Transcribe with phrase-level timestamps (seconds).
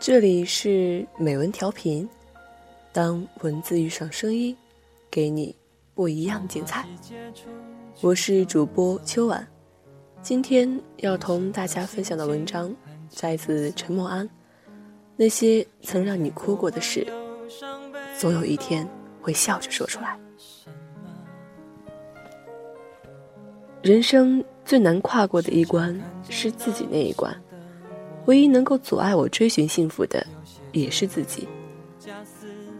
[0.00, 2.08] 这里是美文调频，
[2.92, 4.56] 当文字遇上声音，
[5.10, 5.54] 给你
[5.94, 6.86] 不一样精彩。
[8.00, 9.46] 我是主播秋晚，
[10.22, 12.74] 今天要同大家分享的文章
[13.10, 14.28] 摘自陈默安。
[15.16, 17.06] 那些曾让你哭过的事，
[18.16, 18.88] 总有一天
[19.20, 20.16] 会笑着说出来。
[23.82, 27.34] 人生最难跨过的一关是自己那一关，
[28.26, 30.26] 唯一能够阻碍我追寻幸福的，
[30.72, 31.48] 也是自己。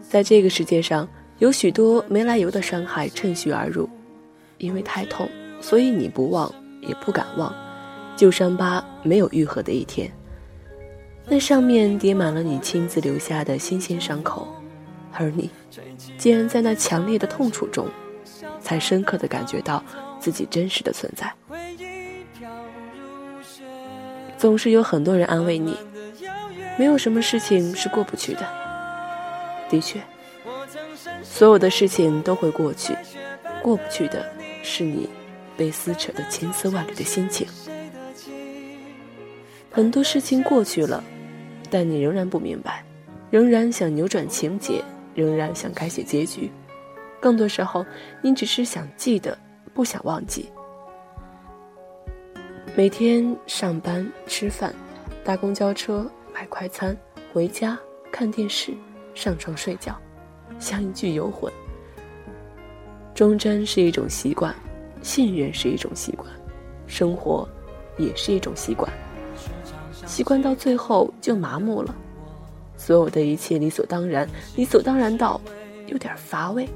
[0.07, 3.89] 在这个世界上，有许多没来由的伤害趁虚而入，
[4.59, 5.27] 因为太痛，
[5.59, 7.51] 所以你不忘也不敢忘，
[8.15, 10.11] 旧伤疤没有愈合的一天。
[11.25, 14.47] 那上面叠满了你亲自留下的新鲜伤口，
[15.11, 15.49] 而你，
[16.19, 17.87] 竟然在那强烈的痛楚中，
[18.61, 19.83] 才深刻的感觉到
[20.19, 21.33] 自己真实的存在。
[24.39, 25.75] 总是有很多人安慰你，
[26.77, 28.47] 没有什么事情是过不去的。
[29.69, 30.01] 的确，
[31.21, 32.95] 所有的事情都会过去，
[33.61, 34.25] 过不去的
[34.63, 35.09] 是你
[35.57, 37.45] 被撕扯的千丝万缕的心情。
[39.69, 41.03] 很多事情过去了。
[41.71, 42.83] 但你仍然不明白，
[43.29, 46.49] 仍然想扭转情节，仍然想改写结局。
[47.19, 47.85] 更多时候，
[48.23, 49.37] 你只是想记得，
[49.71, 50.49] 不想忘记。
[52.75, 54.73] 每天上班、吃饭、
[55.23, 56.95] 搭公交车、买快餐、
[57.33, 57.77] 回家、
[58.11, 58.73] 看电视、
[59.13, 59.95] 上床睡觉，
[60.59, 61.51] 像一具游魂。
[63.13, 64.55] 忠贞是一种习惯，
[65.01, 66.25] 信任是一种习惯，
[66.87, 67.47] 生活
[67.97, 68.89] 也是一种习惯。
[70.05, 71.93] 习惯到最后就麻木了，
[72.77, 75.41] 所有的一切理所当然，理所当然到
[75.87, 76.67] 有点乏味。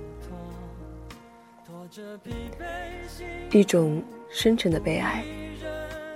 [3.52, 5.24] 一种深沉的悲哀，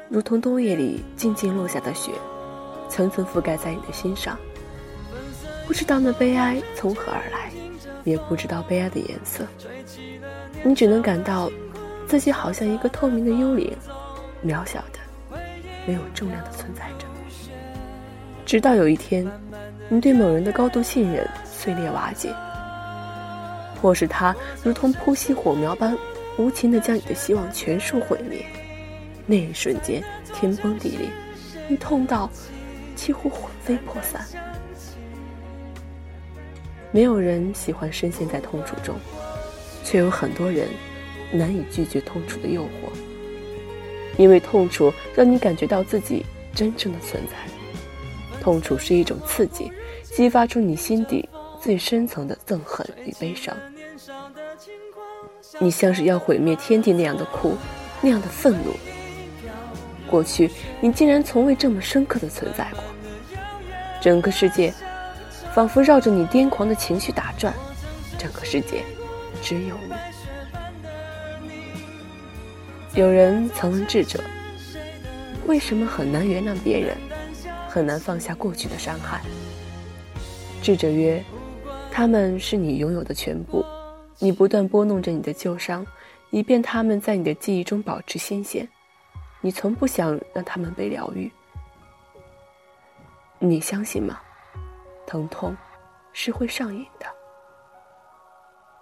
[0.10, 2.12] 如同冬夜里静静落下的雪，
[2.90, 4.38] 层层覆盖在你的心上。
[5.66, 7.52] 不知道那悲哀从何而来，
[8.06, 9.46] 也不知道悲哀的颜色，
[10.64, 11.52] 你只能感到
[12.08, 13.76] 自己好像一个透明的幽灵，
[14.46, 15.00] 渺小的。
[15.86, 17.06] 没有重量的存在着，
[18.46, 19.26] 直到有一天，
[19.88, 22.34] 你对某人的高度信任碎裂瓦解，
[23.82, 25.98] 或是他如同扑熄火苗般
[26.38, 28.46] 无情的将你的希望全数毁灭，
[29.30, 30.02] 那一瞬间
[30.34, 31.10] 天崩地裂，
[31.68, 32.30] 你痛到
[32.96, 34.26] 几乎魂飞魄散。
[36.92, 38.96] 没有人喜欢深陷在痛楚中，
[39.84, 40.70] 却有很多人
[41.32, 42.68] 难以拒绝痛楚的诱惑。
[44.18, 47.36] 因为痛楚让你感觉到自己真正的存在，
[48.42, 49.70] 痛楚是一种刺激，
[50.02, 51.28] 激发出你心底
[51.62, 53.56] 最深层的憎恨与悲伤。
[55.60, 57.56] 你像是要毁灭天地那样的哭，
[58.02, 58.72] 那样的愤怒。
[60.08, 60.50] 过去
[60.82, 62.84] 你竟然从未这么深刻的存在过，
[64.02, 64.74] 整个世界
[65.54, 67.54] 仿佛绕着你癫狂的情绪打转，
[68.18, 68.82] 整个世界
[69.44, 69.94] 只有你。
[73.00, 74.24] 有人曾问智者
[75.46, 76.98] ：“为什么很难原谅别人，
[77.68, 79.22] 很难放下过去的伤害？”
[80.64, 81.24] 智者曰
[81.92, 83.64] ：“他们是你拥有的全部，
[84.18, 85.86] 你不断拨弄着你的旧伤，
[86.32, 88.68] 以便他们在你的记忆中保持新鲜。
[89.48, 91.32] 你从不想让他们被疗愈。
[93.40, 94.20] 你相信吗？
[95.06, 95.56] 疼痛
[96.12, 97.06] 是会上瘾的。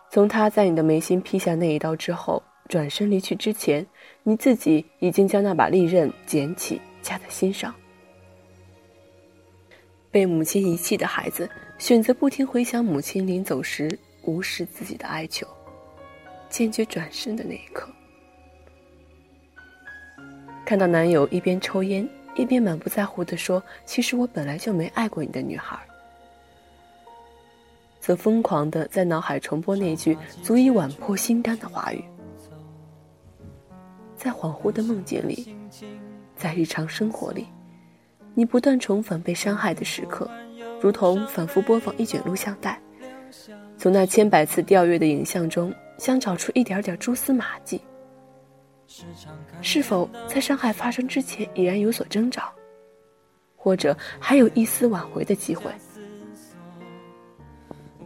[0.09, 3.86] 从他在你的眉心劈下那一刀之后。”转身离去之前，
[4.24, 7.72] 你自己已经将那把利刃捡起，夹在心上。
[10.09, 11.47] 被母亲遗弃的孩子，
[11.78, 15.46] 选择不停回想母亲临走时无视自己的哀求，
[16.50, 17.88] 坚决转身的那一刻，
[20.66, 25.78] 看到男友一边抽烟一边满不在乎地说：“其实我本来就没爱过你的女孩。”
[28.02, 32.03] 则疯狂的在脑海重播那句足以剜破心肝的话语。
[34.16, 35.56] 在恍惚的梦境里，
[36.35, 37.47] 在日常生活里，
[38.34, 40.29] 你不断重返被伤害的时刻，
[40.82, 42.79] 如同反复播放一卷录像带，
[43.78, 47.79] 从那千百次调阅的影像中，想找出一点点蛛丝马迹。
[49.62, 52.52] 是否在伤害发生之前已然有所征兆，
[53.56, 55.72] 或者还有一丝挽回的机会？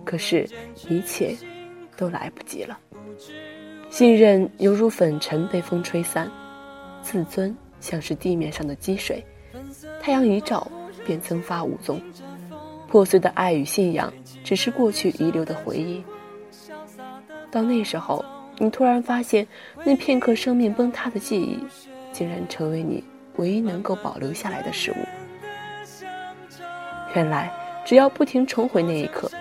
[0.06, 0.50] 可是，
[0.90, 1.38] 一切
[1.96, 2.80] 都来不及了。
[3.90, 6.32] 信任犹如粉尘被风吹散，
[7.02, 9.24] 自尊像是地面上的积水，
[10.02, 10.72] 太阳一照
[11.06, 12.02] 便蒸发无踪。
[12.88, 14.12] 破碎的爱与信仰，
[14.44, 16.04] 只是过去遗留的回忆。
[17.52, 18.26] 到那时候，
[18.62, 19.48] 你突然发现，
[19.86, 21.58] 那片刻生命崩塌的记忆，
[22.12, 23.02] 竟然成为你
[23.38, 24.96] 唯一能够保留下来的事物。
[27.16, 27.50] 原来，
[27.86, 29.32] 只要不停重回那一刻，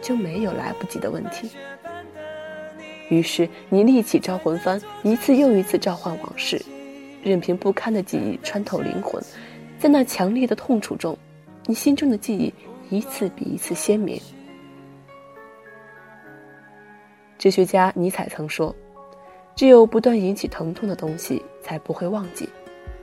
[0.00, 1.50] 就没有来不及的问题。
[3.10, 6.60] 于是，你立起招魂幡，一次又一次召唤往事，
[7.22, 9.22] 任凭不堪的记忆穿透灵魂，
[9.78, 11.16] 在那强烈的痛楚中，
[11.66, 12.52] 你心中的记忆
[12.88, 14.18] 一次比一次鲜明。
[17.42, 18.72] 哲学家尼采曾说
[19.56, 22.48] ：“只有不断引起疼痛的东西，才不会忘记。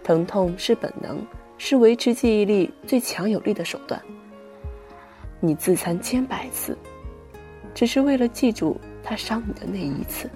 [0.01, 1.19] 疼痛是本能，
[1.57, 4.01] 是维持记忆力最强有力的手段。
[5.41, 6.77] 你自残千百次，
[7.73, 10.29] 只是为了记住他伤你的那一次。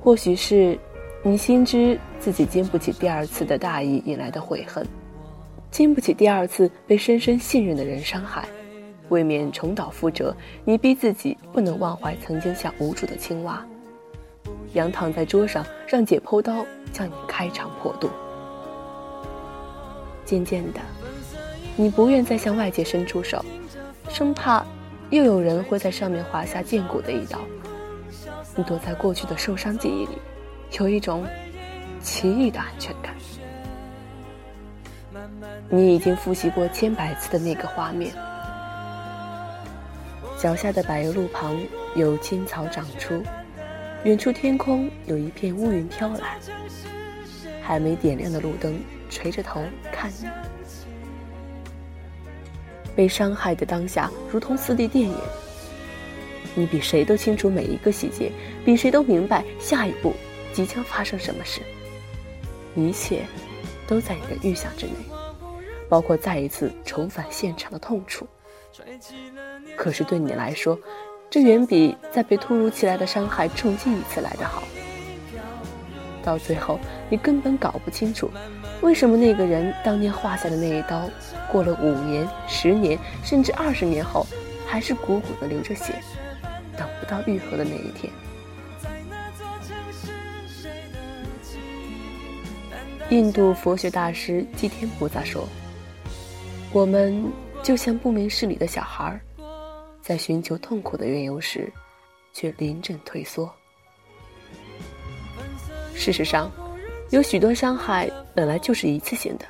[0.00, 0.78] 或许是，
[1.22, 4.86] 你心知自己经不起第二次的大意引来的悔恨，
[5.70, 8.48] 经不起第二次被深深信任的人伤害。”
[9.10, 10.34] 未免重蹈覆辙，
[10.64, 13.64] 你逼自己不能忘怀曾经像无主的青蛙，
[14.72, 18.08] 仰躺在桌上，让解剖刀将你开肠破肚。
[20.24, 20.80] 渐渐的，
[21.76, 23.44] 你不愿再向外界伸出手，
[24.08, 24.64] 生怕
[25.10, 27.40] 又有人会在上面划下剑骨的一刀。
[28.54, 30.18] 你躲在过去的受伤记忆里，
[30.78, 31.26] 有一种
[32.00, 33.14] 奇异的安全感。
[35.68, 38.14] 你已经复习过千百次的那个画面。
[40.40, 41.54] 脚下的柏油路旁
[41.94, 43.22] 有青草长出，
[44.04, 46.38] 远处天空有一片乌云飘来。
[47.60, 50.26] 还没点亮的路灯垂着头看你，
[52.96, 55.14] 被伤害的当下如同四 D 电影。
[56.54, 58.32] 你比谁都清楚每一个细节，
[58.64, 60.14] 比谁都明白下一步
[60.54, 61.60] 即将发生什么事。
[62.74, 63.26] 一切
[63.86, 64.94] 都在你的预想之内，
[65.86, 68.26] 包括再一次重返现场的痛楚。
[69.76, 70.78] 可是对你来说，
[71.28, 74.62] 这远比在被突如其来的伤害重击一次来得好。
[76.22, 76.78] 到最后，
[77.08, 78.30] 你根本搞不清楚，
[78.82, 81.08] 为什么那个人当年划下的那一刀，
[81.50, 84.26] 过了五年、十年，甚至二十年后，
[84.66, 85.94] 还是鼓鼓的流着血，
[86.76, 88.12] 等不到愈合的那一天。
[93.08, 95.48] 印度佛学大师祭天菩萨说
[96.72, 97.24] ：“我们。”
[97.62, 99.20] 就像不明事理的小孩，
[100.02, 101.72] 在寻求痛苦的缘由时，
[102.32, 103.48] 却临阵退缩。
[105.94, 106.50] 事实上，
[107.10, 109.44] 有许多伤害本来就是一次性的，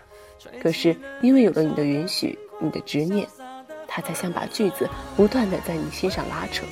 [0.61, 3.27] 可是因为有了你的允许、你的执念，
[3.87, 6.67] 它才像把锯子不断的在你心上拉扯。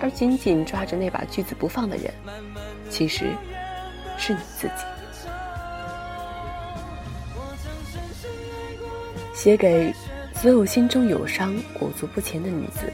[0.00, 2.12] 而紧紧抓着那把锯子不放的人，
[2.90, 3.32] 其实
[4.18, 4.84] 是你自己。
[9.34, 9.92] 写给。
[10.40, 12.92] 所有心中有伤、裹足不前的女子，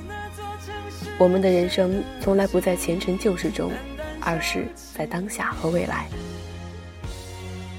[1.19, 3.71] 我们的人生从来不在前尘旧事中，
[4.21, 4.65] 而是
[4.97, 6.09] 在当下和未来。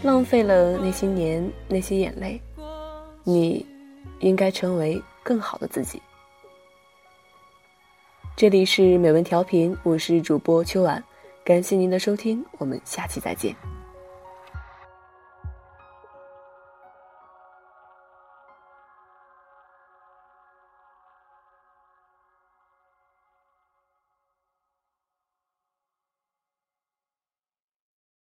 [0.03, 2.39] 浪费了那些年、那些眼泪，
[3.23, 3.65] 你
[4.19, 6.01] 应该成为更好的自己。
[8.35, 11.01] 这里是美文调频，我是主播秋婉，
[11.45, 13.55] 感谢您的收听，我们下期再见。